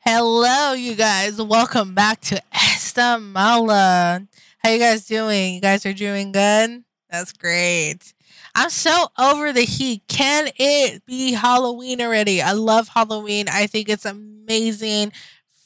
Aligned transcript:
Hello, 0.00 0.72
you 0.72 0.94
guys. 0.94 1.40
Welcome 1.40 1.94
back 1.94 2.20
to 2.22 2.40
Esta 2.52 3.18
Mala. 3.20 4.26
How 4.58 4.70
you 4.70 4.78
guys 4.78 5.06
doing? 5.06 5.54
You 5.54 5.60
guys 5.60 5.84
are 5.84 5.92
doing 5.92 6.32
good? 6.32 6.82
That's 7.10 7.32
great. 7.32 8.14
I'm 8.54 8.70
so 8.70 9.08
over 9.18 9.52
the 9.52 9.62
heat. 9.62 10.02
Can 10.08 10.48
it 10.56 11.04
be 11.04 11.32
Halloween 11.32 12.00
already? 12.00 12.40
I 12.40 12.52
love 12.52 12.88
Halloween. 12.88 13.46
I 13.48 13.66
think 13.66 13.88
it's 13.88 14.04
amazing 14.04 15.12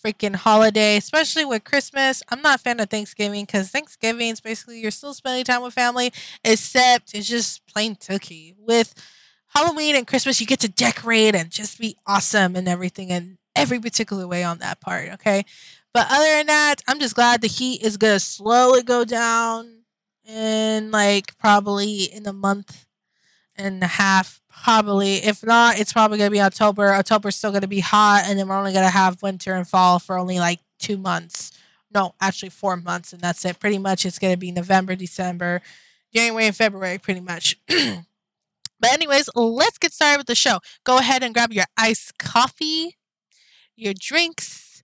freaking 0.05 0.35
holiday, 0.35 0.97
especially 0.97 1.45
with 1.45 1.63
Christmas. 1.65 2.23
I'm 2.29 2.43
not 2.43 2.59
a 2.59 2.63
fan 2.63 2.81
of 2.81 2.91
Thanksgiving 2.91 3.45
because 3.45 3.71
Thanksgiving 3.71 4.29
is 4.31 4.41
basically 4.41 4.81
you're 4.81 4.91
still 4.91 5.15
spending 5.15 5.45
time 5.45 5.63
with 5.63 5.75
family, 5.75 6.13
except 6.45 7.15
it's 7.15 7.29
just 7.29 7.65
plain 7.67 7.95
turkey. 7.95 8.55
With 8.59 8.93
Halloween 9.49 9.95
and 9.95 10.07
Christmas, 10.07 10.41
you 10.41 10.47
get 10.47 10.61
to 10.61 10.69
decorate 10.69 11.35
and 11.37 11.51
just 11.51 11.79
be 11.79 11.97
awesome 12.07 12.57
and 12.57 12.67
everything 12.69 13.11
in 13.11 13.39
every 13.55 13.81
particular 13.81 14.27
way 14.27 14.45
on 14.45 14.59
that 14.59 14.81
part, 14.81 15.11
okay? 15.15 15.45
But 15.93 16.07
other 16.11 16.25
than 16.37 16.47
that, 16.47 16.77
I'm 16.89 16.99
just 16.99 17.15
glad 17.15 17.41
the 17.41 17.49
heat 17.49 17.83
is 17.83 17.97
gonna 17.97 18.21
slowly 18.21 18.83
go 18.83 19.05
down 19.05 19.83
in 20.25 20.91
like 20.91 21.37
probably 21.39 22.05
in 22.05 22.27
a 22.27 22.33
month 22.33 22.87
and 23.57 23.83
a 23.83 23.87
half, 23.87 24.41
probably. 24.49 25.17
If 25.17 25.45
not, 25.45 25.79
it's 25.79 25.93
probably 25.93 26.19
gonna 26.19 26.31
be 26.31 26.41
October. 26.41 26.95
October's 26.95 27.37
still 27.37 27.53
gonna 27.53 27.69
be 27.69 27.81
hot, 27.81 28.25
and 28.27 28.39
then 28.39 28.49
we're 28.49 28.57
only 28.57 28.73
gonna 28.73 28.89
have 28.91 29.23
winter 29.23 29.55
and 29.55 29.69
fall 29.69 29.99
for 29.99 30.19
only 30.19 30.39
like 30.39 30.61
two 30.79 30.97
months. 30.97 31.53
No, 31.95 32.15
actually 32.21 32.49
four 32.49 32.77
months, 32.77 33.13
and 33.13 33.21
that's 33.21 33.45
it. 33.45 33.61
Pretty 33.61 33.79
much, 33.79 34.07
it's 34.07 34.19
gonna 34.19 34.39
be 34.39 34.51
November, 34.51 34.97
December, 34.97 35.61
January, 36.15 36.47
and 36.47 36.57
February, 36.57 36.99
pretty 36.99 37.21
much. 37.21 37.57
But 38.83 38.95
anyways, 38.95 39.31
let's 39.37 39.79
get 39.79 39.93
started 39.93 40.19
with 40.19 40.27
the 40.27 40.35
show. 40.35 40.59
Go 40.83 40.99
ahead 40.99 41.23
and 41.23 41.33
grab 41.33 41.53
your 41.53 41.67
iced 41.77 42.19
coffee, 42.19 42.97
your 43.83 43.95
drinks, 43.99 44.83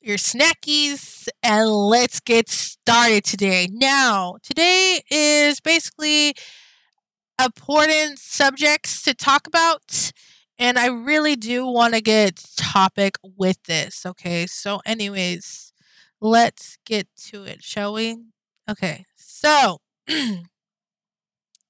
your 0.00 0.16
snackies, 0.18 1.28
and 1.42 1.68
let's 1.68 2.20
get 2.20 2.48
started 2.48 3.24
today. 3.24 3.68
Now, 3.72 4.36
today 4.42 5.00
is 5.10 5.60
basically 5.60 6.34
important 7.42 8.18
subjects 8.18 9.02
to 9.02 9.14
talk 9.14 9.46
about, 9.46 10.12
and 10.58 10.78
I 10.78 10.86
really 10.86 11.36
do 11.36 11.66
want 11.66 11.94
to 11.94 12.00
get 12.00 12.42
topic 12.56 13.16
with 13.22 13.62
this. 13.64 14.06
Okay, 14.06 14.46
so 14.46 14.80
anyways, 14.86 15.72
let's 16.20 16.78
get 16.86 17.08
to 17.30 17.44
it, 17.44 17.62
shall 17.62 17.92
we? 17.94 18.16
Okay, 18.70 19.04
so 19.16 19.78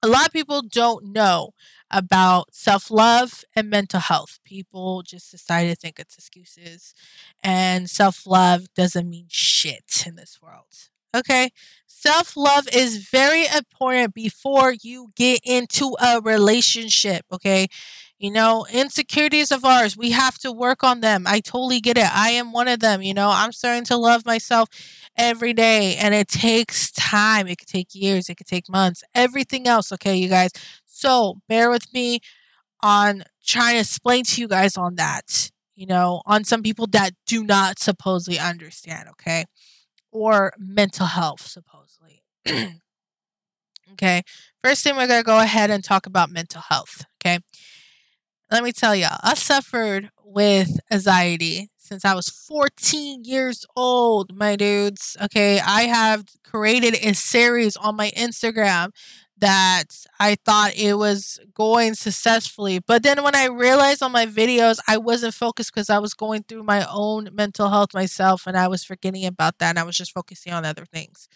a 0.07 0.09
lot 0.09 0.27
of 0.27 0.33
people 0.33 0.61
don't 0.61 1.05
know 1.13 1.51
about 1.91 2.53
self 2.53 2.91
love 2.91 3.43
and 3.55 3.69
mental 3.69 3.99
health. 3.99 4.39
People 4.45 5.03
just 5.03 5.31
decide 5.31 5.65
to 5.69 5.75
think 5.75 5.99
it's 5.99 6.17
excuses, 6.17 6.93
and 7.43 7.89
self 7.89 8.25
love 8.27 8.73
doesn't 8.75 9.09
mean 9.09 9.27
shit 9.29 10.03
in 10.07 10.15
this 10.15 10.39
world. 10.41 10.89
Okay? 11.15 11.49
Self 11.87 12.37
love 12.37 12.67
is 12.73 12.97
very 13.09 13.45
important 13.47 14.13
before 14.13 14.73
you 14.81 15.09
get 15.15 15.41
into 15.43 15.95
a 16.01 16.21
relationship. 16.21 17.25
Okay? 17.31 17.67
You 18.19 18.31
know, 18.31 18.65
insecurities 18.71 19.51
of 19.51 19.63
ours, 19.63 19.95
we 19.95 20.11
have 20.11 20.39
to 20.39 20.51
work 20.51 20.83
on 20.83 21.01
them. 21.01 21.25
I 21.27 21.39
totally 21.39 21.79
get 21.79 21.97
it. 21.99 22.15
I 22.15 22.31
am 22.31 22.51
one 22.51 22.67
of 22.67 22.79
them. 22.79 23.03
You 23.03 23.13
know, 23.13 23.29
I'm 23.31 23.51
starting 23.51 23.83
to 23.85 23.97
love 23.97 24.25
myself 24.25 24.69
every 25.15 25.53
day, 25.53 25.95
and 25.97 26.15
it 26.15 26.27
takes 26.27 26.91
time. 26.91 27.47
It 27.47 27.59
could 27.59 27.67
take 27.67 27.93
years, 27.93 28.27
it 28.29 28.35
could 28.35 28.47
take 28.47 28.69
months, 28.69 29.03
everything 29.13 29.67
else. 29.67 29.91
Okay, 29.91 30.15
you 30.15 30.29
guys. 30.29 30.51
So 30.85 31.41
bear 31.47 31.69
with 31.69 31.93
me 31.93 32.21
on 32.81 33.23
trying 33.45 33.75
to 33.75 33.81
explain 33.81 34.23
to 34.25 34.41
you 34.41 34.47
guys 34.47 34.77
on 34.77 34.95
that, 34.95 35.51
you 35.75 35.85
know, 35.85 36.21
on 36.25 36.43
some 36.43 36.63
people 36.63 36.87
that 36.87 37.11
do 37.25 37.43
not 37.43 37.79
supposedly 37.79 38.39
understand, 38.39 39.09
okay? 39.09 39.45
Or 40.11 40.53
mental 40.57 41.07
health, 41.07 41.41
supposedly. 41.47 42.23
okay. 43.93 44.23
First 44.63 44.83
thing, 44.83 44.95
we're 44.95 45.07
going 45.07 45.21
to 45.21 45.25
go 45.25 45.39
ahead 45.39 45.69
and 45.69 45.83
talk 45.83 46.05
about 46.05 46.29
mental 46.29 46.61
health, 46.61 47.05
okay? 47.21 47.39
Let 48.49 48.63
me 48.63 48.71
tell 48.71 48.95
y'all, 48.95 49.17
I 49.23 49.33
suffered 49.33 50.09
with 50.23 50.79
anxiety 50.89 51.69
since 51.77 52.05
I 52.05 52.13
was 52.13 52.29
14 52.29 53.23
years 53.25 53.65
old, 53.75 54.35
my 54.35 54.55
dudes. 54.55 55.17
Okay, 55.21 55.59
I 55.59 55.81
have 55.83 56.23
created 56.43 56.95
a 56.95 57.13
series 57.13 57.75
on 57.75 57.97
my 57.97 58.09
Instagram 58.11 58.91
that 59.39 59.85
I 60.19 60.35
thought 60.45 60.75
it 60.75 60.93
was 60.97 61.39
going 61.53 61.93
successfully. 61.93 62.79
But 62.79 63.03
then 63.03 63.21
when 63.21 63.35
I 63.35 63.45
realized 63.47 64.01
on 64.01 64.11
my 64.13 64.25
videos, 64.25 64.79
I 64.87 64.97
wasn't 64.97 65.33
focused 65.33 65.73
because 65.73 65.89
I 65.89 65.99
was 65.99 66.13
going 66.13 66.43
through 66.43 66.63
my 66.63 66.87
own 66.89 67.29
mental 67.33 67.69
health 67.69 67.93
myself 67.93 68.47
and 68.47 68.57
I 68.57 68.67
was 68.69 68.83
forgetting 68.83 69.25
about 69.25 69.59
that 69.59 69.71
and 69.71 69.79
I 69.79 69.83
was 69.83 69.97
just 69.97 70.13
focusing 70.13 70.53
on 70.53 70.65
other 70.65 70.85
things. 70.85 71.27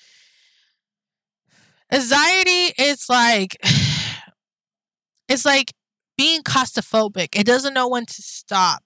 Anxiety 1.91 2.73
is 2.81 3.07
like, 3.09 3.57
it's 5.27 5.45
like 5.45 5.73
being 6.21 6.43
claustrophobic. 6.43 7.29
It 7.35 7.47
doesn't 7.47 7.73
know 7.73 7.87
when 7.87 8.05
to 8.05 8.21
stop. 8.21 8.83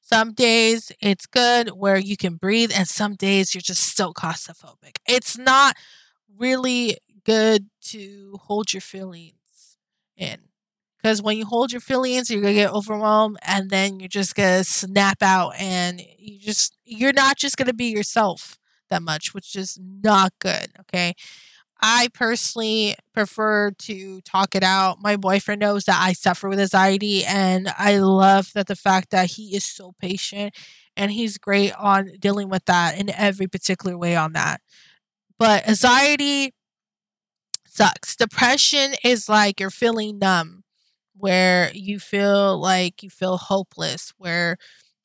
Some 0.00 0.32
days 0.32 0.92
it's 1.00 1.26
good 1.26 1.70
where 1.70 1.98
you 1.98 2.16
can 2.16 2.36
breathe, 2.36 2.70
and 2.72 2.86
some 2.86 3.16
days 3.16 3.52
you're 3.52 3.60
just 3.60 3.96
so 3.96 4.12
claustrophobic. 4.12 4.98
It's 5.08 5.36
not 5.36 5.74
really 6.38 6.98
good 7.24 7.66
to 7.86 8.36
hold 8.42 8.72
your 8.72 8.80
feelings 8.82 9.78
in. 10.16 10.38
Because 10.96 11.20
when 11.20 11.36
you 11.36 11.44
hold 11.46 11.72
your 11.72 11.80
feelings, 11.80 12.30
you're 12.30 12.40
gonna 12.40 12.54
get 12.54 12.72
overwhelmed 12.72 13.38
and 13.42 13.68
then 13.68 13.98
you're 13.98 14.08
just 14.08 14.36
gonna 14.36 14.62
snap 14.62 15.22
out 15.22 15.54
and 15.58 16.00
you 16.16 16.38
just 16.38 16.76
you're 16.84 17.12
not 17.12 17.36
just 17.36 17.56
gonna 17.56 17.74
be 17.74 17.86
yourself 17.86 18.58
that 18.90 19.02
much, 19.02 19.34
which 19.34 19.56
is 19.56 19.76
not 19.80 20.32
good. 20.38 20.68
Okay. 20.82 21.14
I 21.80 22.08
personally 22.14 22.96
prefer 23.12 23.70
to 23.70 24.20
talk 24.22 24.54
it 24.54 24.62
out. 24.62 24.98
My 25.02 25.16
boyfriend 25.16 25.60
knows 25.60 25.84
that 25.84 26.02
I 26.02 26.12
suffer 26.14 26.48
with 26.48 26.58
anxiety, 26.60 27.24
and 27.24 27.68
I 27.78 27.98
love 27.98 28.52
that 28.54 28.66
the 28.66 28.76
fact 28.76 29.10
that 29.10 29.32
he 29.32 29.54
is 29.54 29.64
so 29.64 29.92
patient 30.00 30.54
and 30.96 31.12
he's 31.12 31.36
great 31.36 31.74
on 31.74 32.12
dealing 32.18 32.48
with 32.48 32.64
that 32.64 32.98
in 32.98 33.10
every 33.10 33.46
particular 33.46 33.98
way 33.98 34.16
on 34.16 34.32
that. 34.32 34.60
But 35.38 35.68
anxiety 35.68 36.54
sucks. 37.66 38.16
Depression 38.16 38.94
is 39.04 39.28
like 39.28 39.60
you're 39.60 39.70
feeling 39.70 40.18
numb, 40.18 40.64
where 41.16 41.70
you 41.74 41.98
feel 41.98 42.58
like 42.58 43.02
you 43.02 43.10
feel 43.10 43.36
hopeless, 43.36 44.12
where 44.18 44.56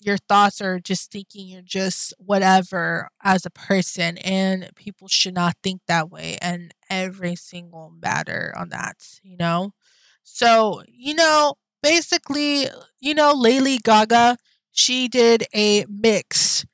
your 0.04 0.18
thoughts 0.18 0.62
are 0.62 0.80
just 0.80 1.12
thinking 1.12 1.48
you're 1.48 1.62
just 1.62 2.14
whatever 2.18 3.10
as 3.24 3.46
a 3.46 3.52
person, 3.52 4.18
and 4.18 4.70
people 4.76 5.08
should 5.08 5.36
not 5.36 5.56
think 5.64 5.82
that 5.88 6.10
way. 6.10 6.38
And 6.42 6.74
every 6.90 7.36
single 7.36 7.94
matter 8.02 8.54
on 8.58 8.70
that, 8.70 8.98
you 9.24 9.38
know? 9.38 9.72
So, 10.24 10.84
you 10.88 11.14
know, 11.14 11.56
basically, 11.84 12.68
you 13.00 13.14
know, 13.14 13.34
Lady 13.34 13.78
Gaga, 13.78 14.38
she 14.72 15.08
did 15.08 15.46
a 15.54 15.86
mix 15.88 16.66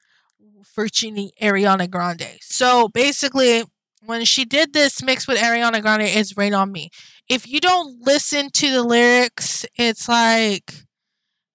for 0.63 0.85
Ariana 0.85 1.89
Grande. 1.89 2.37
So 2.41 2.87
basically, 2.89 3.63
when 4.05 4.25
she 4.25 4.45
did 4.45 4.73
this 4.73 5.03
mix 5.03 5.27
with 5.27 5.37
Ariana 5.39 5.81
Grande, 5.81 6.03
it's 6.03 6.37
Rain 6.37 6.53
on 6.53 6.71
Me. 6.71 6.89
If 7.27 7.47
you 7.47 7.59
don't 7.59 8.05
listen 8.05 8.49
to 8.53 8.71
the 8.71 8.83
lyrics, 8.83 9.65
it's 9.75 10.07
like, 10.07 10.71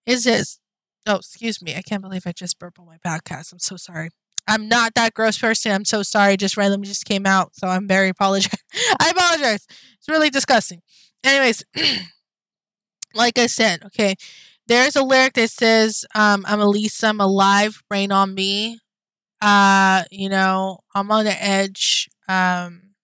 is 0.06 0.24
this? 0.24 0.58
Oh, 1.06 1.16
excuse 1.16 1.60
me. 1.62 1.74
I 1.74 1.82
can't 1.82 2.02
believe 2.02 2.26
I 2.26 2.32
just 2.32 2.58
burped 2.58 2.78
on 2.78 2.86
my 2.86 2.98
podcast. 2.98 3.52
I'm 3.52 3.58
so 3.58 3.76
sorry. 3.76 4.10
I'm 4.46 4.68
not 4.68 4.94
that 4.94 5.14
gross 5.14 5.38
person. 5.38 5.72
I'm 5.72 5.84
so 5.84 6.02
sorry. 6.02 6.36
Just 6.36 6.56
randomly 6.56 6.86
just 6.88 7.04
came 7.04 7.26
out. 7.26 7.54
So 7.54 7.68
I'm 7.68 7.86
very 7.88 8.08
apologize. 8.08 8.54
I 9.00 9.10
apologize. 9.10 9.66
It's 9.98 10.08
really 10.08 10.30
disgusting. 10.30 10.82
Anyways, 11.24 11.64
like 13.14 13.38
I 13.38 13.46
said, 13.46 13.82
okay, 13.86 14.14
there's 14.66 14.96
a 14.96 15.02
lyric 15.02 15.34
that 15.34 15.50
says, 15.50 16.04
um, 16.14 16.44
I'm 16.46 16.60
Elisa, 16.60 17.08
I'm 17.08 17.20
alive, 17.20 17.82
rain 17.90 18.12
on 18.12 18.34
me. 18.34 18.78
Uh, 19.40 20.04
you 20.10 20.28
know, 20.28 20.78
I'm 20.94 21.10
on 21.10 21.24
the 21.24 21.42
edge. 21.44 22.08
Um, 22.28 22.94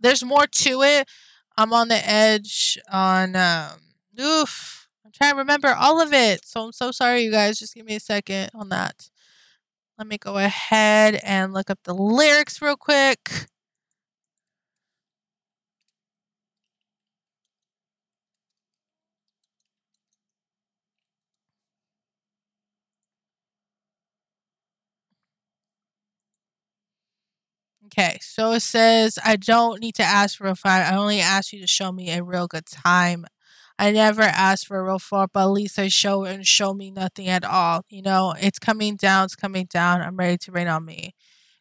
there's 0.00 0.24
more 0.24 0.46
to 0.46 0.82
it. 0.82 1.08
I'm 1.56 1.72
on 1.72 1.88
the 1.88 2.08
edge 2.08 2.78
on 2.90 3.36
um 3.36 3.80
oof. 4.20 4.79
Trying 5.20 5.34
to 5.34 5.38
remember 5.38 5.68
all 5.68 6.00
of 6.00 6.12
it. 6.12 6.44
So 6.46 6.64
I'm 6.64 6.72
so 6.72 6.90
sorry 6.92 7.22
you 7.22 7.30
guys. 7.30 7.58
Just 7.58 7.74
give 7.74 7.86
me 7.86 7.96
a 7.96 8.00
second 8.00 8.50
on 8.54 8.68
that. 8.70 9.10
Let 9.98 10.06
me 10.08 10.18
go 10.18 10.38
ahead 10.38 11.20
and 11.24 11.52
look 11.52 11.70
up 11.70 11.80
the 11.84 11.94
lyrics 11.94 12.62
real 12.62 12.76
quick. 12.76 13.48
Okay, 27.86 28.18
so 28.20 28.52
it 28.52 28.60
says, 28.60 29.18
I 29.24 29.36
don't 29.36 29.80
need 29.80 29.94
to 29.96 30.02
ask 30.02 30.36
for 30.38 30.46
a 30.46 30.54
fight. 30.54 30.82
I 30.82 30.96
only 30.96 31.20
ask 31.20 31.52
you 31.52 31.60
to 31.60 31.66
show 31.66 31.90
me 31.90 32.10
a 32.10 32.22
real 32.22 32.46
good 32.46 32.66
time. 32.66 33.26
I 33.80 33.92
never 33.92 34.20
asked 34.22 34.66
for 34.66 34.78
a 34.78 34.84
real 34.84 34.98
fall, 34.98 35.26
but 35.32 35.40
at 35.44 35.46
least 35.46 35.78
I 35.78 35.88
show 35.88 36.24
and 36.24 36.46
show 36.46 36.74
me 36.74 36.90
nothing 36.90 37.28
at 37.28 37.44
all. 37.46 37.82
You 37.88 38.02
know, 38.02 38.34
it's 38.38 38.58
coming 38.58 38.96
down, 38.96 39.24
it's 39.24 39.34
coming 39.36 39.66
down. 39.70 40.02
I'm 40.02 40.16
ready 40.16 40.36
to 40.36 40.52
rain 40.52 40.68
on 40.68 40.84
me. 40.84 41.14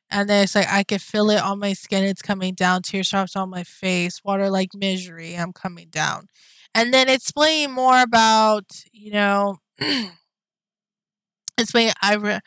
And 0.10 0.30
then 0.30 0.44
it's 0.44 0.56
like 0.56 0.68
I 0.69 0.83
can 0.83 1.00
feel 1.00 1.30
it 1.30 1.42
on 1.42 1.60
my 1.60 1.74
skin. 1.74 2.04
It's 2.04 2.21
coming 2.21 2.56
down. 2.56 2.81
Tears 2.81 3.10
Teardrops 3.10 3.36
on 3.38 3.50
my 3.50 3.63
face. 3.63 4.21
Water 4.24 4.50
like 4.50 4.71
misery. 4.75 5.36
I'm 5.36 5.54
coming 5.54 5.88
down. 5.92 6.27
And 6.75 6.94
then 6.94 7.07
it's 7.10 7.31
playing 7.31 7.71
more 7.71 8.01
about, 8.01 8.65
you 8.92 9.12
know, 9.12 9.60
it's 9.80 10.12
explaining 11.57 11.94
I'd 12.01 12.22
rather 12.22 12.42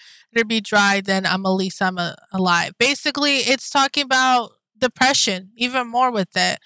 be 0.46 0.60
dry 0.60 1.00
than 1.00 1.26
I'm 1.26 1.46
at 1.46 1.50
least 1.50 1.80
I'm 1.80 1.98
a, 1.98 2.16
alive. 2.32 2.72
Basically, 2.78 3.38
it's 3.38 3.70
talking 3.70 4.04
about 4.04 4.50
depression 4.78 5.50
even 5.56 5.88
more 5.88 6.10
with 6.10 6.36
it. 6.36 6.58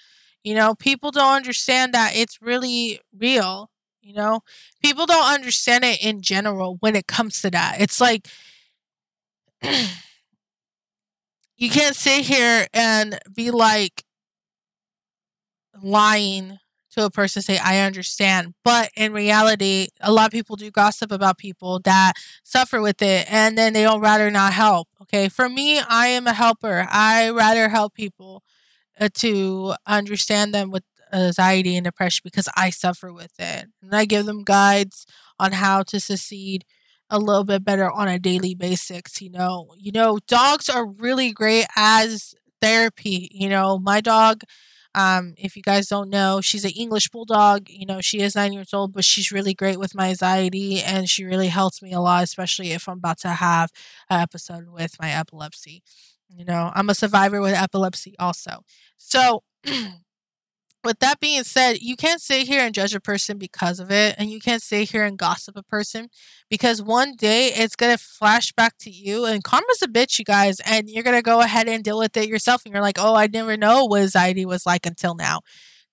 You 0.47 0.55
know, 0.55 0.75
people 0.75 1.11
don't 1.11 1.33
understand 1.33 1.93
that 1.93 2.15
it's 2.15 2.41
really 2.41 3.01
real. 3.13 3.69
You 3.99 4.13
know, 4.13 4.39
people 4.81 5.05
don't 5.05 5.33
understand 5.33 5.83
it 5.83 6.01
in 6.01 6.21
general 6.21 6.77
when 6.79 6.95
it 6.95 7.05
comes 7.05 7.41
to 7.41 7.51
that. 7.51 7.81
It's 7.81 7.99
like 7.99 8.29
you 11.57 11.69
can't 11.69 11.97
sit 11.97 12.23
here 12.23 12.65
and 12.73 13.19
be 13.35 13.51
like 13.51 14.05
lying 15.83 16.59
to 16.91 17.05
a 17.05 17.11
person 17.11 17.43
say 17.43 17.59
i 17.59 17.81
understand 17.81 18.55
but 18.63 18.89
in 18.97 19.13
reality 19.13 19.87
a 20.01 20.11
lot 20.11 20.25
of 20.25 20.31
people 20.31 20.55
do 20.55 20.71
gossip 20.71 21.11
about 21.11 21.37
people 21.37 21.79
that 21.81 22.13
suffer 22.43 22.81
with 22.81 22.99
it 23.03 23.31
and 23.31 23.55
then 23.55 23.73
they 23.73 23.83
don't 23.83 24.01
rather 24.01 24.31
not 24.31 24.53
help 24.53 24.87
okay 24.99 25.29
for 25.29 25.47
me 25.47 25.79
i 25.87 26.07
am 26.07 26.25
a 26.25 26.33
helper 26.33 26.87
i 26.89 27.29
rather 27.29 27.69
help 27.69 27.93
people 27.93 28.41
uh, 28.99 29.09
to 29.15 29.75
understand 29.85 30.53
them 30.53 30.71
with 30.71 30.83
anxiety 31.13 31.75
and 31.77 31.85
depression 31.85 32.21
because 32.23 32.49
i 32.57 32.69
suffer 32.69 33.13
with 33.13 33.31
it. 33.39 33.67
And 33.81 33.95
i 33.95 34.05
give 34.05 34.25
them 34.25 34.43
guides 34.43 35.05
on 35.39 35.53
how 35.53 35.83
to 35.83 35.99
succeed 35.99 36.65
a 37.09 37.19
little 37.19 37.45
bit 37.45 37.63
better 37.63 37.89
on 37.89 38.07
a 38.09 38.19
daily 38.19 38.55
basis 38.55 39.21
you 39.21 39.29
know. 39.31 39.73
You 39.77 39.91
know 39.91 40.19
dogs 40.27 40.69
are 40.69 40.85
really 40.85 41.31
great 41.31 41.65
as 41.75 42.33
therapy 42.61 43.29
you 43.31 43.49
know. 43.49 43.79
My 43.79 44.01
dog 44.01 44.41
um, 44.95 45.35
if 45.37 45.55
you 45.55 45.61
guys 45.61 45.87
don't 45.87 46.09
know 46.09 46.41
she's 46.41 46.65
an 46.65 46.71
english 46.71 47.09
bulldog 47.09 47.69
you 47.69 47.85
know 47.85 48.01
she 48.01 48.19
is 48.21 48.35
nine 48.35 48.53
years 48.53 48.73
old 48.73 48.93
but 48.93 49.05
she's 49.05 49.31
really 49.31 49.53
great 49.53 49.79
with 49.79 49.93
my 49.95 50.09
anxiety 50.09 50.81
and 50.81 51.09
she 51.09 51.23
really 51.23 51.49
helps 51.49 51.81
me 51.81 51.91
a 51.93 51.99
lot 51.99 52.23
especially 52.23 52.71
if 52.71 52.87
i'm 52.87 52.97
about 52.97 53.19
to 53.19 53.29
have 53.29 53.69
an 54.09 54.21
episode 54.21 54.67
with 54.69 54.95
my 54.99 55.11
epilepsy 55.11 55.83
you 56.29 56.45
know 56.45 56.71
i'm 56.75 56.89
a 56.89 56.95
survivor 56.95 57.41
with 57.41 57.53
epilepsy 57.53 58.15
also 58.19 58.59
so 58.97 59.43
with 60.87 60.99
that 60.99 61.19
being 61.19 61.43
said, 61.43 61.79
you 61.81 61.95
can't 61.95 62.21
sit 62.21 62.47
here 62.47 62.61
and 62.61 62.73
judge 62.73 62.95
a 62.95 63.01
person 63.01 63.37
because 63.37 63.79
of 63.79 63.91
it, 63.91 64.15
and 64.17 64.31
you 64.31 64.39
can't 64.39 64.61
sit 64.61 64.89
here 64.89 65.03
and 65.03 65.17
gossip 65.17 65.55
a 65.57 65.63
person 65.63 66.07
because 66.49 66.81
one 66.81 67.13
day 67.15 67.47
it's 67.47 67.75
gonna 67.75 67.97
flash 67.97 68.53
back 68.53 68.77
to 68.79 68.89
you. 68.89 69.25
And 69.25 69.43
karma's 69.43 69.81
a 69.81 69.87
bitch, 69.87 70.17
you 70.17 70.25
guys, 70.25 70.59
and 70.61 70.89
you're 70.89 71.03
gonna 71.03 71.21
go 71.21 71.41
ahead 71.41 71.67
and 71.67 71.83
deal 71.83 71.99
with 71.99 72.15
it 72.17 72.29
yourself. 72.29 72.63
And 72.65 72.73
you're 72.73 72.81
like, 72.81 72.97
oh, 72.97 73.15
I 73.15 73.27
never 73.27 73.57
know 73.57 73.85
what 73.85 74.01
anxiety 74.01 74.45
was 74.45 74.65
like 74.65 74.85
until 74.85 75.13
now. 75.13 75.41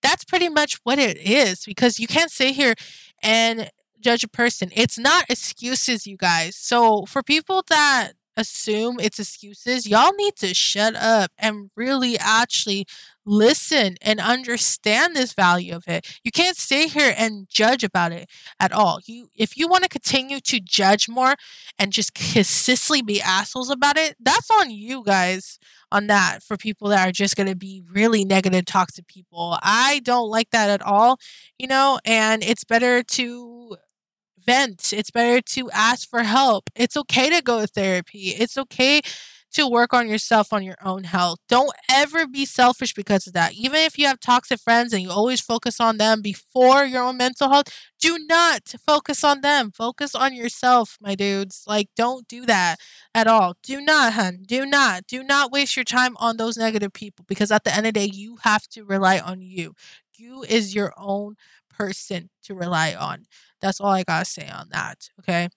That's 0.02 0.24
pretty 0.24 0.48
much 0.48 0.78
what 0.84 0.98
it 0.98 1.18
is 1.18 1.64
because 1.64 1.98
you 1.98 2.06
can't 2.06 2.30
sit 2.30 2.54
here 2.54 2.74
and 3.22 3.70
judge 4.00 4.22
a 4.22 4.28
person. 4.28 4.70
It's 4.74 4.98
not 4.98 5.28
excuses, 5.28 6.06
you 6.06 6.16
guys. 6.16 6.56
So 6.56 7.04
for 7.06 7.22
people 7.22 7.64
that 7.68 8.12
assume 8.36 8.96
it's 9.00 9.18
excuses, 9.18 9.86
y'all 9.86 10.12
need 10.14 10.36
to 10.36 10.54
shut 10.54 10.94
up 10.96 11.30
and 11.38 11.70
really 11.76 12.18
actually 12.18 12.86
listen 13.26 13.96
and 14.02 14.20
understand 14.20 15.16
this 15.16 15.32
value 15.32 15.74
of 15.74 15.84
it. 15.88 16.18
You 16.24 16.30
can't 16.30 16.56
stay 16.56 16.88
here 16.88 17.14
and 17.16 17.48
judge 17.48 17.82
about 17.82 18.12
it 18.12 18.28
at 18.60 18.72
all. 18.72 19.00
You 19.06 19.28
if 19.34 19.56
you 19.56 19.68
want 19.68 19.82
to 19.84 19.88
continue 19.88 20.40
to 20.40 20.60
judge 20.60 21.08
more 21.08 21.34
and 21.78 21.92
just 21.92 22.14
consistently 22.14 23.02
be 23.02 23.20
assholes 23.20 23.70
about 23.70 23.96
it, 23.96 24.16
that's 24.20 24.50
on 24.50 24.70
you 24.70 25.02
guys 25.04 25.58
on 25.90 26.06
that 26.08 26.42
for 26.42 26.56
people 26.56 26.88
that 26.88 27.08
are 27.08 27.12
just 27.12 27.36
going 27.36 27.46
to 27.48 27.56
be 27.56 27.82
really 27.90 28.24
negative 28.24 28.64
toxic 28.64 29.06
people. 29.06 29.58
I 29.62 30.00
don't 30.04 30.28
like 30.28 30.50
that 30.50 30.68
at 30.68 30.82
all, 30.82 31.18
you 31.58 31.66
know, 31.66 31.98
and 32.04 32.42
it's 32.42 32.64
better 32.64 33.02
to 33.02 33.76
vent. 34.46 34.92
It's 34.92 35.10
better 35.10 35.40
to 35.40 35.70
ask 35.70 36.08
for 36.08 36.22
help. 36.22 36.70
It's 36.74 36.96
okay 36.96 37.30
to 37.30 37.42
go 37.42 37.60
to 37.60 37.66
therapy. 37.66 38.28
It's 38.28 38.56
okay 38.58 39.02
to 39.54 39.68
work 39.68 39.92
on 39.94 40.08
yourself 40.08 40.52
on 40.52 40.62
your 40.62 40.76
own 40.84 41.04
health. 41.04 41.38
Don't 41.48 41.72
ever 41.90 42.26
be 42.26 42.44
selfish 42.44 42.94
because 42.94 43.26
of 43.26 43.32
that. 43.34 43.54
Even 43.54 43.80
if 43.80 43.98
you 43.98 44.06
have 44.06 44.20
toxic 44.20 44.60
friends 44.60 44.92
and 44.92 45.02
you 45.02 45.10
always 45.10 45.40
focus 45.40 45.80
on 45.80 45.96
them 45.96 46.22
before 46.22 46.84
your 46.84 47.02
own 47.02 47.16
mental 47.16 47.50
health, 47.50 47.66
do 48.00 48.18
not 48.28 48.74
focus 48.86 49.24
on 49.24 49.40
them. 49.40 49.70
Focus 49.70 50.14
on 50.14 50.34
yourself, 50.34 50.98
my 51.00 51.14
dudes. 51.14 51.64
Like, 51.66 51.88
don't 51.96 52.28
do 52.28 52.44
that 52.46 52.76
at 53.14 53.26
all. 53.26 53.54
Do 53.62 53.80
not, 53.80 54.14
hun. 54.14 54.42
Do 54.46 54.66
not. 54.66 55.06
Do 55.06 55.22
not 55.22 55.52
waste 55.52 55.76
your 55.76 55.84
time 55.84 56.16
on 56.18 56.36
those 56.36 56.56
negative 56.56 56.92
people 56.92 57.24
because 57.28 57.50
at 57.50 57.64
the 57.64 57.74
end 57.74 57.86
of 57.86 57.94
the 57.94 58.00
day, 58.00 58.10
you 58.12 58.38
have 58.42 58.66
to 58.68 58.84
rely 58.84 59.18
on 59.18 59.40
you. 59.40 59.74
You 60.16 60.42
is 60.44 60.74
your 60.74 60.92
own 60.96 61.36
person 61.70 62.30
to 62.44 62.54
rely 62.54 62.94
on. 62.94 63.26
That's 63.60 63.80
all 63.80 63.92
I 63.92 64.04
gotta 64.04 64.24
say 64.24 64.48
on 64.48 64.68
that. 64.70 65.08
Okay. 65.20 65.48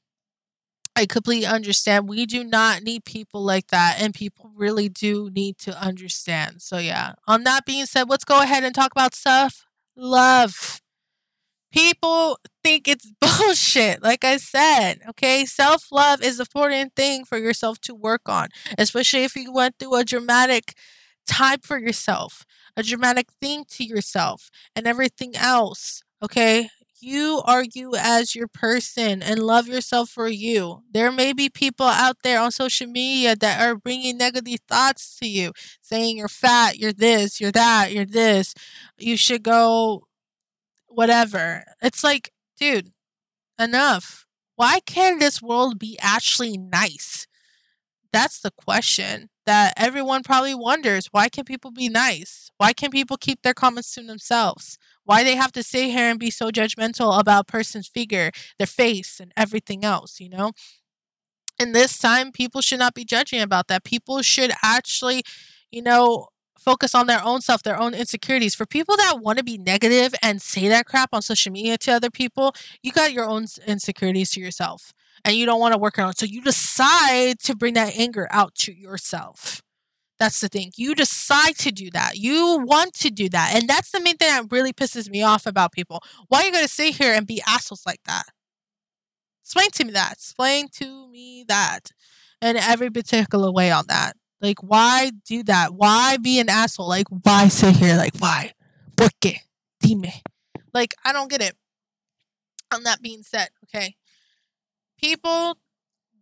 I 0.98 1.06
completely 1.06 1.46
understand. 1.46 2.10
We 2.10 2.26
do 2.26 2.44
not 2.44 2.82
need 2.82 3.06
people 3.06 3.44
like 3.44 3.68
that, 3.68 4.02
and 4.02 4.16
people 4.16 4.50
really 4.56 4.90
do 4.90 5.30
need 5.32 5.60
to 5.60 5.80
understand. 5.80 6.64
So, 6.64 6.80
yeah. 6.80 7.14
On 7.28 7.44
that 7.44 7.66
being 7.66 7.86
said, 7.86 8.10
let's 8.10 8.26
go 8.26 8.42
ahead 8.42 8.64
and 8.64 8.74
talk 8.74 8.92
about 8.94 9.14
self 9.14 9.64
love. 9.96 10.82
People 11.72 12.40
think 12.64 12.88
it's 12.88 13.12
bullshit, 13.22 14.02
like 14.02 14.24
I 14.24 14.38
said. 14.38 15.02
Okay. 15.10 15.46
Self 15.46 15.92
love 15.92 16.24
is 16.24 16.40
an 16.40 16.44
important 16.50 16.96
thing 16.96 17.26
for 17.26 17.38
yourself 17.38 17.80
to 17.82 17.96
work 17.96 18.28
on, 18.28 18.50
especially 18.78 19.24
if 19.24 19.36
you 19.36 19.54
went 19.54 19.76
through 19.80 19.96
a 19.96 20.06
dramatic 20.06 20.74
time 21.28 21.60
for 21.62 21.78
yourself, 21.78 22.46
a 22.76 22.84
dramatic 22.84 23.28
thing 23.42 23.66
to 23.72 23.84
yourself, 23.84 24.50
and 24.76 24.88
everything 24.88 25.36
else. 25.36 26.02
Okay 26.24 26.70
you 27.00 27.42
are 27.46 27.64
you 27.74 27.96
as 27.96 28.36
your 28.36 28.48
person 28.48 29.22
and 29.22 29.40
love 29.40 29.68
yourself 29.68 30.10
for 30.10 30.28
you. 30.28 30.84
There 30.92 31.12
may 31.12 31.34
be 31.34 31.50
people 31.50 31.86
out 31.86 32.18
there 32.24 32.40
on 32.40 32.52
social 32.52 32.88
media 32.88 33.36
that 33.36 33.62
are 33.62 33.76
bringing 33.76 34.18
negative 34.18 34.60
thoughts 34.68 35.18
to 35.20 35.28
you, 35.28 35.54
saying 35.82 36.18
you're 36.18 36.28
fat, 36.28 36.78
you're 36.78 36.94
this, 36.94 37.40
you're 37.40 37.52
that, 37.52 37.94
you're 37.94 38.06
this, 38.06 38.54
you 38.98 39.18
should 39.18 39.44
go 39.44 40.04
whatever. 40.88 41.64
It's 41.82 42.04
like, 42.04 42.32
dude, 42.60 42.92
enough. 43.60 44.26
Why 44.56 44.80
can't 44.80 45.20
this 45.20 45.42
world 45.42 45.78
be 45.78 45.98
actually 46.02 46.58
nice? 46.58 47.28
That's 48.12 48.40
the 48.40 48.52
question 48.52 49.30
that 49.46 49.74
everyone 49.78 50.24
probably 50.24 50.56
wonders. 50.56 51.08
Why 51.12 51.30
can 51.30 51.46
people 51.46 51.72
be 51.72 51.90
nice? 51.90 52.50
Why 52.58 52.74
can 52.74 52.90
people 52.90 53.18
keep 53.18 53.42
their 53.44 53.54
comments 53.54 53.94
to 53.94 54.02
themselves? 54.02 54.78
Why 55.08 55.24
they 55.24 55.36
have 55.36 55.54
to 55.54 55.64
sit 55.64 55.86
here 55.90 56.10
and 56.12 56.20
be 56.20 56.30
so 56.30 56.52
judgmental 56.52 57.20
about 57.20 57.42
a 57.50 57.52
person's 57.52 57.88
figure, 57.88 58.32
their 58.60 58.68
face, 58.68 59.20
and 59.20 59.34
everything 59.38 59.86
else, 59.86 60.20
you 60.20 60.30
know? 60.30 60.52
In 61.60 61.72
this 61.72 61.98
time, 61.98 62.32
people 62.32 62.62
should 62.62 62.80
not 62.80 62.94
be 62.94 63.04
judging 63.06 63.42
about 63.42 63.68
that. 63.68 63.84
People 63.84 64.22
should 64.22 64.52
actually, 64.64 65.24
you 65.72 65.82
know, 65.82 66.28
focus 66.60 66.94
on 66.94 67.08
their 67.08 67.24
own 67.24 67.42
self, 67.42 67.64
their 67.64 67.80
own 67.80 67.94
insecurities. 67.96 68.54
For 68.54 68.66
people 68.66 68.96
that 68.98 69.20
want 69.22 69.40
to 69.40 69.44
be 69.44 69.58
negative 69.58 70.14
and 70.22 70.42
say 70.42 70.68
that 70.68 70.86
crap 70.86 71.10
on 71.14 71.22
social 71.22 71.52
media 71.52 71.78
to 71.80 71.92
other 71.94 72.12
people, 72.12 72.54
you 72.84 72.92
got 72.92 73.14
your 73.14 73.26
own 73.26 73.48
insecurities 73.66 74.32
to 74.32 74.40
yourself 74.40 74.94
and 75.26 75.36
you 75.36 75.46
don't 75.46 75.60
want 75.60 75.74
to 75.74 75.80
work 75.80 75.98
on 75.98 76.12
it. 76.12 76.20
So 76.20 76.26
you 76.28 76.42
decide 76.42 77.40
to 77.40 77.56
bring 77.56 77.74
that 77.74 77.98
anger 77.98 78.28
out 78.32 78.54
to 78.56 78.74
yourself. 78.74 79.64
That's 80.20 80.40
the 80.40 80.48
thing. 80.48 80.72
You 80.76 80.96
decide 80.96 81.58
to 81.60 81.72
do 81.72 81.92
that. 81.92 82.18
You 82.18 82.64
want 82.66 82.94
to 82.96 83.10
do 83.10 83.30
that. 83.30 83.54
And 83.54 83.70
that's 83.70 83.92
the 83.92 84.00
main 84.00 84.18
thing 84.18 84.30
that 84.30 84.52
really 84.52 84.74
pisses 84.74 85.10
me 85.10 85.22
off 85.22 85.46
about 85.46 85.72
people. 85.72 86.02
Why 86.28 86.42
are 86.42 86.46
you 86.46 86.52
going 86.52 86.64
to 86.66 86.70
sit 86.70 86.96
here 86.96 87.14
and 87.14 87.28
be 87.28 87.42
assholes 87.48 87.86
like 87.86 88.02
that? 88.06 88.24
Explain 89.44 89.70
to 89.72 89.86
me 89.86 89.92
that. 89.92 90.14
Explain 90.14 90.70
to 90.74 91.08
me 91.10 91.46
that. 91.48 91.92
In 92.42 92.58
every 92.58 92.90
particular 92.90 93.52
way 93.52 93.72
on 93.72 93.86
that. 93.88 94.16
Like, 94.42 94.62
why 94.62 95.12
do 95.26 95.44
that? 95.44 95.74
Why 95.74 96.18
be 96.18 96.40
an 96.40 96.50
asshole? 96.50 96.88
Like, 96.88 97.08
why 97.10 97.48
sit 97.48 97.78
here? 97.78 97.96
Like, 97.96 98.16
why? 98.20 98.54
¿Por 98.96 99.10
qué? 99.20 99.38
Dime. 99.80 100.12
Like, 100.74 100.94
I 101.04 101.14
don't 101.14 101.30
get 101.30 101.42
it. 101.42 101.56
On 102.74 102.84
that 102.84 103.02
being 103.02 103.24
said, 103.24 103.50
okay. 103.64 103.96
People 105.00 105.58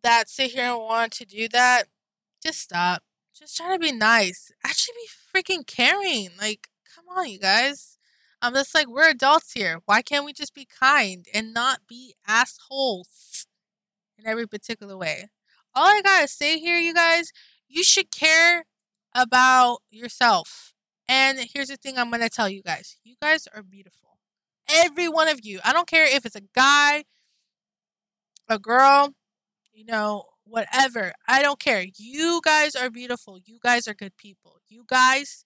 that 0.03 0.29
sit 0.29 0.51
here 0.51 0.65
and 0.65 0.79
want 0.79 1.11
to 1.13 1.25
do 1.25 1.49
that, 1.49 1.85
just 2.41 2.59
stop 2.59 3.03
just 3.37 3.57
try 3.57 3.73
to 3.73 3.79
be 3.79 3.91
nice. 3.91 4.51
Actually, 4.65 4.95
be 5.03 5.41
freaking 5.41 5.67
caring. 5.67 6.29
Like, 6.39 6.69
come 6.95 7.05
on, 7.17 7.29
you 7.29 7.39
guys. 7.39 7.97
Um, 8.41 8.49
I'm 8.49 8.53
just 8.55 8.75
like, 8.75 8.87
we're 8.87 9.09
adults 9.09 9.53
here. 9.53 9.81
Why 9.85 10.01
can't 10.01 10.25
we 10.25 10.33
just 10.33 10.53
be 10.53 10.65
kind 10.65 11.25
and 11.33 11.53
not 11.53 11.81
be 11.87 12.15
assholes 12.27 13.47
in 14.17 14.27
every 14.27 14.47
particular 14.47 14.97
way? 14.97 15.29
All 15.73 15.87
I 15.87 16.01
gotta 16.03 16.27
say 16.27 16.59
here, 16.59 16.77
you 16.77 16.93
guys, 16.93 17.31
you 17.67 17.83
should 17.83 18.11
care 18.11 18.65
about 19.13 19.79
yourself. 19.91 20.73
And 21.07 21.39
here's 21.53 21.67
the 21.69 21.77
thing 21.77 21.97
I'm 21.97 22.11
gonna 22.11 22.29
tell 22.29 22.49
you 22.49 22.61
guys 22.63 22.97
you 23.03 23.15
guys 23.21 23.47
are 23.53 23.63
beautiful. 23.63 24.19
every 24.69 25.07
one 25.09 25.27
of 25.27 25.45
you. 25.45 25.59
I 25.63 25.73
don't 25.73 25.87
care 25.87 26.05
if 26.05 26.25
it's 26.25 26.35
a 26.35 26.41
guy, 26.55 27.03
a 28.49 28.59
girl, 28.59 29.13
you 29.73 29.85
know, 29.85 30.25
whatever. 30.45 31.13
I 31.27 31.41
don't 31.41 31.59
care. 31.59 31.85
You 31.97 32.41
guys 32.43 32.75
are 32.75 32.89
beautiful. 32.89 33.39
You 33.43 33.59
guys 33.61 33.87
are 33.87 33.93
good 33.93 34.17
people. 34.17 34.57
You 34.67 34.85
guys 34.87 35.45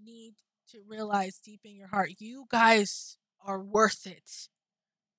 need 0.00 0.34
to 0.70 0.78
realize 0.86 1.38
deep 1.38 1.60
in 1.64 1.76
your 1.76 1.88
heart, 1.88 2.10
you 2.18 2.46
guys 2.50 3.16
are 3.44 3.60
worth 3.60 4.06
it. 4.06 4.48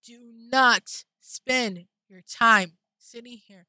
Do 0.06 0.20
not 0.51 1.03
spend 1.22 1.86
your 2.10 2.22
time 2.22 2.74
sitting 2.98 3.39
here 3.46 3.67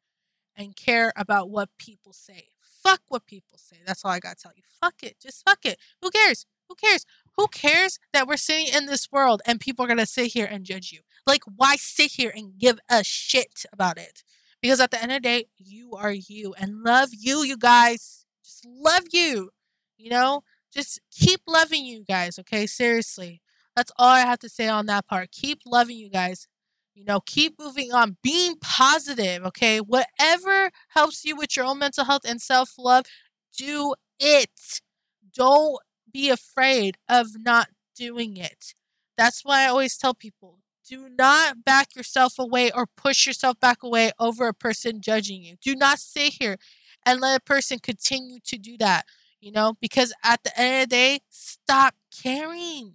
and 0.57 0.77
care 0.77 1.13
about 1.17 1.51
what 1.51 1.71
people 1.79 2.13
say. 2.13 2.49
Fuck 2.61 3.03
what 3.09 3.27
people 3.27 3.59
say. 3.59 3.77
That's 3.87 4.05
all 4.05 4.11
I 4.11 4.19
got 4.19 4.37
to 4.39 4.43
tell 4.43 4.53
you. 4.57 4.63
Fuck 4.81 5.03
it. 5.03 5.17
Just 5.21 5.45
fuck 5.45 5.65
it. 5.65 5.79
Who 6.03 6.11
cares? 6.11 6.47
Who 6.69 6.75
cares? 6.75 7.07
Who 7.37 7.47
cares 7.49 7.99
that 8.13 8.27
we're 8.27 8.37
sitting 8.37 8.75
in 8.75 8.87
this 8.87 9.11
world 9.11 9.41
and 9.47 9.61
people 9.61 9.85
are 9.85 9.89
going 9.89 9.99
to 9.99 10.07
sit 10.07 10.33
here 10.33 10.49
and 10.51 10.65
judge 10.65 10.93
you? 10.93 11.01
Like, 11.27 11.43
why 11.45 11.77
sit 11.77 12.13
here 12.13 12.33
and 12.35 12.59
give 12.59 12.79
a 12.91 13.05
shit 13.05 13.65
about 13.73 13.99
it? 13.99 14.23
Because 14.63 14.81
at 14.81 14.91
the 14.91 15.01
end 15.01 15.13
of 15.13 15.17
the 15.23 15.29
day, 15.29 15.45
you 15.59 15.93
are 15.95 16.13
you 16.13 16.55
and 16.59 16.83
love 16.83 17.11
you, 17.13 17.45
you 17.45 17.57
guys. 17.57 18.25
Just 18.45 18.67
love 18.67 19.05
you. 19.13 19.51
You 19.97 20.11
know, 20.11 20.43
just 20.73 21.01
keep 21.11 21.41
loving 21.47 21.85
you 21.85 22.05
guys, 22.05 22.39
okay? 22.39 22.67
Seriously. 22.67 23.41
That's 23.77 23.93
all 23.97 24.09
I 24.09 24.21
have 24.21 24.39
to 24.41 24.49
say 24.49 24.69
on 24.69 24.87
that 24.87 25.07
part. 25.07 25.31
Keep 25.31 25.61
loving 25.67 25.97
you 25.97 26.11
guys. 26.11 26.47
You 26.95 27.05
know, 27.05 27.21
keep 27.21 27.55
moving 27.61 27.93
on, 27.93 28.17
being 28.23 28.57
positive, 28.61 29.45
okay? 29.47 29.79
Whatever 29.81 30.71
helps 30.89 31.25
you 31.25 31.37
with 31.37 31.57
your 31.57 31.65
own 31.67 31.79
mental 31.79 32.05
health 32.05 32.23
and 32.27 32.41
self 32.41 32.75
love, 32.77 33.07
do 33.57 33.95
it. 34.19 34.81
Don't 35.33 35.79
be 36.13 36.29
afraid 36.29 36.97
of 37.09 37.29
not 37.39 37.69
doing 37.97 38.37
it. 38.37 38.75
That's 39.17 39.45
why 39.45 39.63
I 39.65 39.69
always 39.69 39.97
tell 39.97 40.15
people 40.15 40.59
do 40.89 41.09
not 41.19 41.65
back 41.65 41.95
yourself 41.95 42.39
away 42.39 42.71
or 42.73 42.87
push 42.87 43.27
yourself 43.27 43.61
back 43.61 43.83
away 43.83 44.13
over 44.19 44.49
a 44.49 44.55
person 44.55 45.01
judging 45.01 45.43
you. 45.43 45.57
Do 45.61 45.75
not 45.77 45.99
sit 45.99 46.35
here 46.35 46.57
and 47.05 47.21
let 47.21 47.41
a 47.41 47.45
person 47.45 47.79
continue 47.79 48.39
to 48.47 48.57
do 48.59 48.77
that, 48.79 49.05
you 49.41 49.53
know, 49.53 49.75
because 49.81 50.13
at 50.25 50.43
the 50.45 50.59
end 50.59 50.83
of 50.83 50.89
the 50.89 50.97
day, 50.97 51.21
stop 51.29 51.95
caring. 52.23 52.95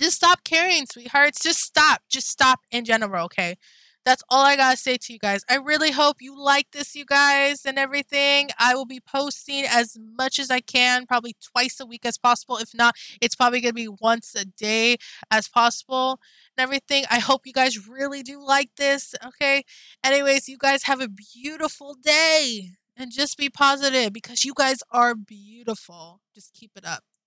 Just 0.00 0.16
stop 0.16 0.44
caring, 0.44 0.86
sweethearts. 0.86 1.42
Just 1.42 1.60
stop. 1.60 2.02
Just 2.08 2.28
stop 2.28 2.60
in 2.70 2.84
general, 2.84 3.24
okay? 3.24 3.56
That's 4.04 4.22
all 4.30 4.44
I 4.44 4.56
gotta 4.56 4.76
say 4.76 4.96
to 4.96 5.12
you 5.12 5.18
guys. 5.18 5.42
I 5.50 5.56
really 5.56 5.90
hope 5.90 6.22
you 6.22 6.38
like 6.40 6.70
this, 6.72 6.94
you 6.94 7.04
guys, 7.04 7.66
and 7.66 7.78
everything. 7.78 8.48
I 8.58 8.74
will 8.74 8.86
be 8.86 9.00
posting 9.00 9.64
as 9.68 9.98
much 10.00 10.38
as 10.38 10.50
I 10.50 10.60
can, 10.60 11.06
probably 11.06 11.36
twice 11.42 11.78
a 11.78 11.86
week 11.86 12.06
as 12.06 12.16
possible. 12.16 12.56
If 12.56 12.74
not, 12.74 12.94
it's 13.20 13.36
probably 13.36 13.60
gonna 13.60 13.74
be 13.74 13.88
once 13.88 14.34
a 14.34 14.46
day 14.46 14.96
as 15.30 15.48
possible 15.48 16.20
and 16.56 16.62
everything. 16.62 17.04
I 17.10 17.18
hope 17.18 17.46
you 17.46 17.52
guys 17.52 17.86
really 17.86 18.22
do 18.22 18.42
like 18.44 18.70
this, 18.76 19.14
okay? 19.24 19.64
Anyways, 20.02 20.48
you 20.48 20.56
guys 20.58 20.84
have 20.84 21.00
a 21.00 21.08
beautiful 21.08 21.94
day 21.94 22.70
and 22.96 23.12
just 23.12 23.36
be 23.36 23.50
positive 23.50 24.12
because 24.12 24.44
you 24.44 24.54
guys 24.54 24.78
are 24.90 25.14
beautiful. 25.14 26.20
Just 26.34 26.54
keep 26.54 26.72
it 26.76 26.84
up. 26.84 27.08